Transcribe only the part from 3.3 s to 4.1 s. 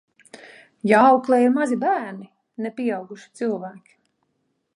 cilvēki.